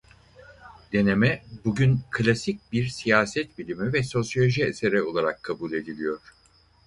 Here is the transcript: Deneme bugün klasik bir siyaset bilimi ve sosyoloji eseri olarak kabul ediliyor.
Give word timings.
Deneme 0.93 1.41
bugün 1.65 1.99
klasik 2.11 2.71
bir 2.71 2.87
siyaset 2.87 3.57
bilimi 3.57 3.93
ve 3.93 4.03
sosyoloji 4.03 4.63
eseri 4.63 5.01
olarak 5.01 5.43
kabul 5.43 5.71
ediliyor. 5.73 6.19